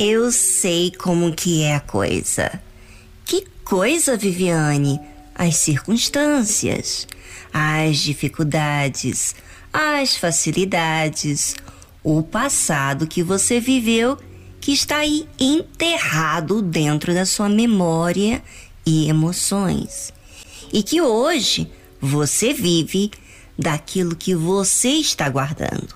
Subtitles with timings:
[0.00, 2.62] Eu sei como que é a coisa.
[3.24, 5.00] Que coisa, Viviane?
[5.34, 7.08] As circunstâncias,
[7.52, 9.34] as dificuldades,
[9.72, 11.56] as facilidades,
[12.04, 14.16] o passado que você viveu
[14.60, 18.40] que está aí enterrado dentro da sua memória
[18.86, 20.12] e emoções.
[20.72, 21.68] E que hoje
[22.00, 23.10] você vive
[23.58, 25.92] daquilo que você está guardando.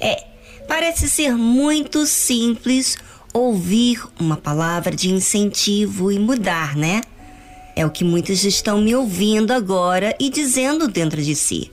[0.00, 0.24] É,
[0.66, 2.96] parece ser muito simples
[3.36, 7.02] ouvir uma palavra de incentivo e mudar, né?
[7.74, 11.70] É o que muitos estão me ouvindo agora e dizendo dentro de si.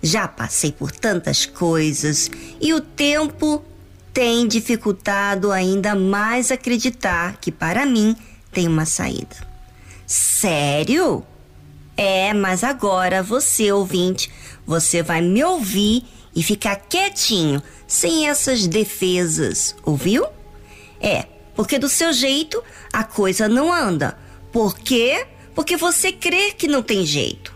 [0.00, 2.30] Já passei por tantas coisas
[2.60, 3.64] e o tempo
[4.12, 8.14] tem dificultado ainda mais acreditar que para mim
[8.52, 9.36] tem uma saída.
[10.06, 11.24] Sério?
[11.96, 14.30] É, mas agora você, ouvinte,
[14.64, 16.04] você vai me ouvir
[16.36, 20.26] e ficar quietinho, sem essas defesas, ouviu?
[21.04, 24.16] É, porque do seu jeito a coisa não anda.
[24.50, 25.26] Por quê?
[25.54, 27.54] Porque você crê que não tem jeito.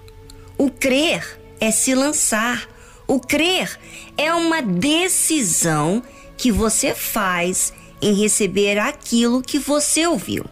[0.58, 2.68] O crer é se lançar.
[3.06, 3.80] O crer
[4.18, 6.02] é uma decisão
[6.36, 10.44] que você faz em receber aquilo que você ouviu.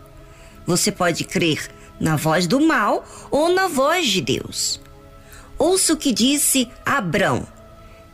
[0.67, 4.81] Você pode crer na voz do mal ou na voz de Deus.
[5.59, 7.47] Ouça o que disse Abrão: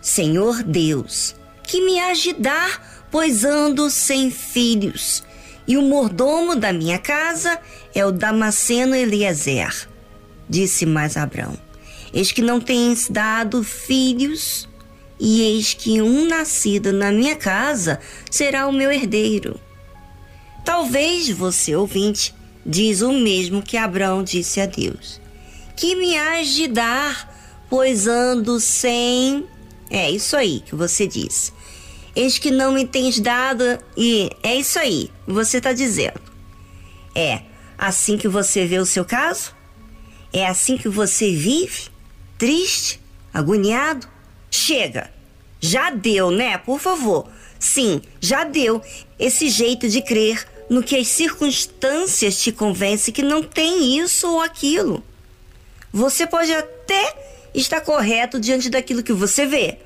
[0.01, 5.23] Senhor Deus, que me age dar, pois ando sem filhos,
[5.69, 7.61] e o mordomo da minha casa
[7.95, 9.89] é o Damasceno Eliezer.
[10.49, 11.57] Disse mais Abrão:
[12.13, 14.67] Eis que não tens dado filhos,
[15.21, 19.61] e eis que um nascido na minha casa será o meu herdeiro.
[20.65, 25.21] Talvez você, ouvinte, diz o mesmo que Abraão disse a Deus:
[25.77, 27.31] Que me hás de dar,
[27.69, 29.47] pois ando sem.
[29.91, 31.53] É isso aí que você diz.
[32.15, 33.65] Eis que não me tens dado,
[33.97, 36.21] e é isso aí você está dizendo.
[37.15, 37.43] É
[37.79, 39.55] assim que você vê o seu caso?
[40.33, 41.89] É assim que você vive?
[42.39, 43.01] Triste?
[43.33, 44.09] Agoniado?
[44.51, 45.11] Chega!
[45.61, 46.59] Já deu, né?
[46.59, 47.29] Por favor.
[47.59, 48.83] Sim, já deu.
[49.19, 54.41] Esse jeito de crer no que as circunstâncias te convencem que não tem isso ou
[54.41, 55.03] aquilo.
[55.93, 57.15] Você pode até
[57.55, 59.79] estar correto diante daquilo que você vê,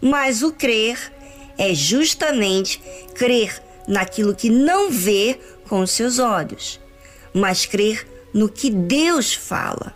[0.00, 1.11] mas o crer
[1.58, 2.80] é justamente
[3.14, 6.80] crer naquilo que não vê com os seus olhos,
[7.32, 9.94] mas crer no que Deus fala.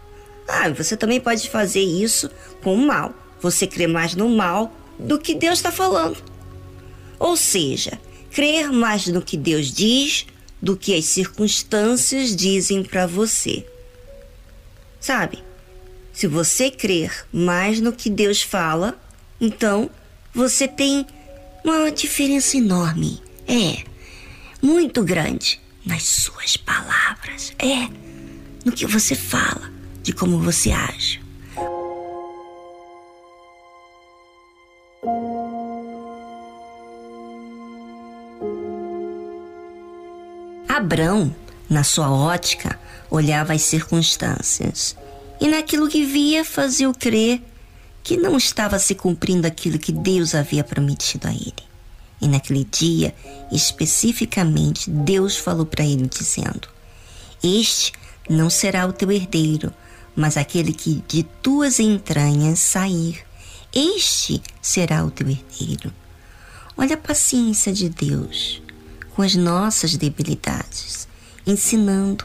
[0.48, 2.30] Ah, você também pode fazer isso
[2.62, 3.14] com o mal.
[3.40, 6.22] Você crê mais no mal do que Deus está falando.
[7.18, 7.98] Ou seja,
[8.30, 10.26] crer mais no que Deus diz
[10.60, 13.66] do que as circunstâncias dizem para você.
[15.00, 15.44] Sabe?
[16.12, 18.98] Se você crer mais no que Deus fala,
[19.40, 19.90] então
[20.34, 21.06] você tem
[21.70, 23.20] uma diferença enorme.
[23.48, 23.84] É,
[24.62, 27.52] muito grande nas suas palavras.
[27.58, 27.88] É,
[28.64, 29.70] no que você fala,
[30.02, 31.20] de como você age.
[40.68, 41.34] Abrão,
[41.68, 42.78] na sua ótica,
[43.10, 44.96] olhava as circunstâncias
[45.40, 47.40] e naquilo que via fazia-o crer
[48.06, 51.52] que não estava se cumprindo aquilo que Deus havia prometido a ele.
[52.20, 53.12] E naquele dia,
[53.50, 56.68] especificamente, Deus falou para ele dizendo:
[57.42, 57.92] Este
[58.30, 59.74] não será o teu herdeiro,
[60.14, 63.26] mas aquele que de tuas entranhas sair,
[63.74, 65.92] este será o teu herdeiro.
[66.76, 68.62] Olha a paciência de Deus
[69.16, 71.08] com as nossas debilidades,
[71.44, 72.24] ensinando.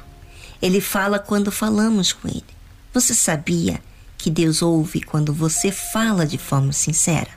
[0.61, 2.45] Ele fala quando falamos com Ele.
[2.93, 3.81] Você sabia
[4.21, 7.29] que Deus ouve quando você fala de forma sincera?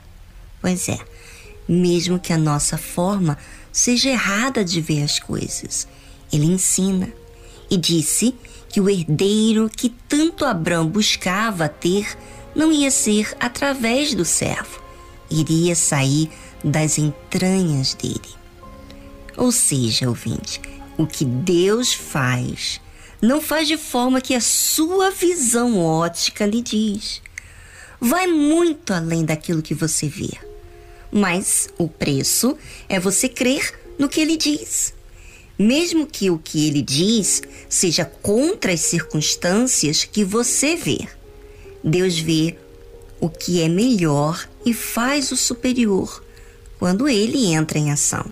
[0.61, 0.99] Pois é,
[1.67, 3.39] mesmo que a nossa forma
[3.71, 5.87] seja errada de ver as coisas,
[6.31, 7.11] Ele ensina
[7.71, 8.35] e disse
[8.69, 12.15] que o herdeiro que tanto Abraão buscava ter
[12.55, 14.79] não ia ser através do servo,
[15.27, 16.29] iria sair
[16.63, 18.35] das entranhas dele.
[19.35, 20.61] Ou seja, ouvinte,
[20.99, 22.79] o que Deus faz
[23.25, 27.21] não faz de forma que a sua visão ótica lhe diz.
[27.99, 30.31] Vai muito além daquilo que você vê.
[31.11, 32.57] Mas o preço
[32.87, 34.93] é você crer no que ele diz.
[35.57, 41.07] Mesmo que o que ele diz seja contra as circunstâncias que você vê.
[41.83, 42.57] Deus vê
[43.19, 46.23] o que é melhor e faz o superior
[46.77, 48.29] quando ele entra em ação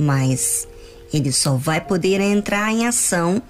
[0.00, 0.66] mas
[1.12, 3.42] ele só vai poder entrar em ação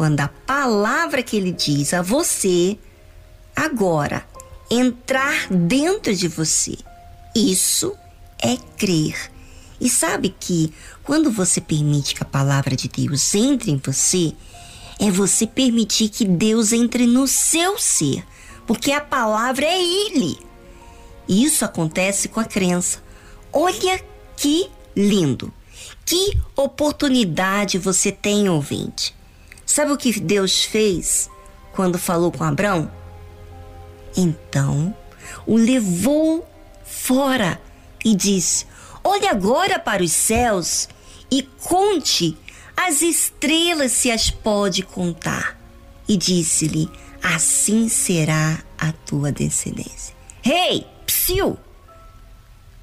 [0.00, 2.78] quando a palavra que ele diz a você
[3.54, 4.26] agora
[4.70, 6.78] entrar dentro de você.
[7.36, 7.94] Isso
[8.42, 9.30] é crer.
[9.78, 10.72] E sabe que
[11.04, 14.32] quando você permite que a palavra de Deus entre em você,
[14.98, 18.24] é você permitir que Deus entre no seu ser,
[18.66, 20.38] porque a palavra é Ele.
[21.28, 23.02] Isso acontece com a crença.
[23.52, 24.02] Olha
[24.34, 25.52] que lindo!
[26.06, 29.19] Que oportunidade você tem, ouvinte.
[29.70, 31.30] Sabe o que Deus fez
[31.70, 32.90] quando falou com Abraão?
[34.16, 34.92] Então
[35.46, 36.44] o levou
[36.84, 37.56] fora
[38.04, 38.66] e disse:
[39.04, 40.88] Olhe agora para os céus
[41.30, 42.36] e conte
[42.76, 45.56] as estrelas se as pode contar.
[46.08, 46.90] E disse-lhe:
[47.22, 50.16] Assim será a tua descendência.
[50.42, 51.56] Rei, hey, psiu!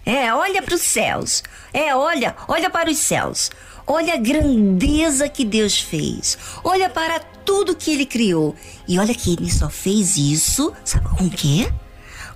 [0.05, 1.43] É, olha para os céus.
[1.73, 3.51] É, olha, olha para os céus.
[3.89, 6.37] Olha a grandeza que Deus fez.
[6.61, 8.53] Olha para tudo que ele criou.
[8.85, 11.71] E olha que ele só fez isso, sabe com o quê?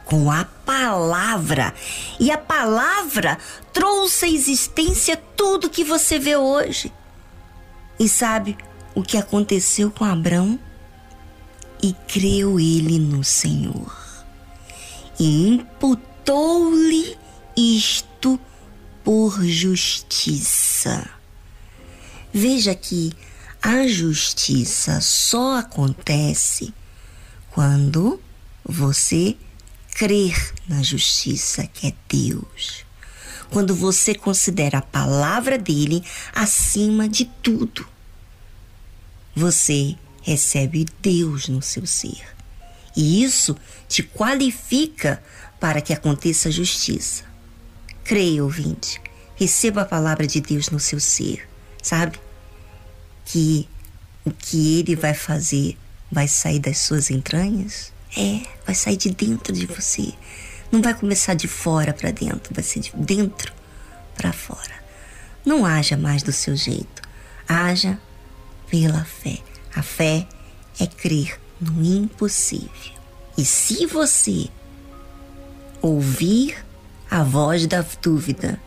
[0.05, 1.73] Com a palavra.
[2.17, 3.37] E a palavra
[3.73, 6.91] trouxe à existência tudo que você vê hoje.
[7.99, 8.57] E sabe
[8.95, 10.57] o que aconteceu com Abraão?
[11.83, 13.93] E creu ele no Senhor.
[15.19, 17.17] E imputou-lhe
[17.57, 18.39] isto
[19.03, 21.20] por justiça.
[22.33, 23.11] Veja que
[23.61, 26.73] a justiça só acontece
[27.51, 28.19] quando
[28.63, 29.35] você
[29.93, 32.85] crer na justiça que é Deus.
[33.49, 37.85] Quando você considera a palavra dele acima de tudo.
[39.35, 42.23] Você recebe Deus no seu ser.
[42.95, 43.55] E isso
[43.87, 45.21] te qualifica
[45.59, 47.23] para que aconteça a justiça.
[48.03, 49.01] Creia, ouvinte.
[49.35, 51.47] Receba a palavra de Deus no seu ser,
[51.81, 52.19] sabe?
[53.25, 53.67] Que
[54.25, 55.77] o que ele vai fazer
[56.11, 57.93] vai sair das suas entranhas?
[58.17, 60.13] É, vai sair de dentro de você.
[60.71, 63.53] Não vai começar de fora para dentro, vai ser de dentro
[64.15, 64.81] para fora.
[65.45, 67.01] Não haja mais do seu jeito.
[67.47, 67.99] Haja
[68.69, 69.37] pela fé.
[69.75, 70.27] A fé
[70.79, 72.69] é crer no impossível.
[73.37, 74.49] E se você
[75.81, 76.55] ouvir
[77.11, 78.57] a voz da dúvida.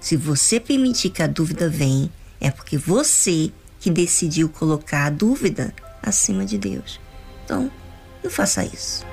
[0.00, 2.10] Se você permitir que a dúvida venha,
[2.42, 5.72] é porque você que decidiu colocar a dúvida
[6.02, 7.00] acima de Deus.
[7.44, 7.70] Então,
[8.22, 9.06] não faça isso.